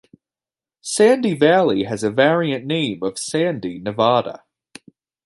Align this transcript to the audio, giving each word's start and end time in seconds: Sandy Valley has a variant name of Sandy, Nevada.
Sandy 0.81 1.35
Valley 1.35 1.83
has 1.83 2.03
a 2.03 2.09
variant 2.09 2.65
name 2.65 3.03
of 3.03 3.19
Sandy, 3.19 3.77
Nevada. 3.77 4.43